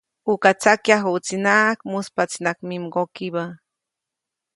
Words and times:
Uka 0.33 0.49
tsakyajuʼtsinaʼajk, 0.61 1.79
mujspaʼtsinaʼajk 1.91 2.59
mi 2.67 2.75
mgokibä. 2.83 3.43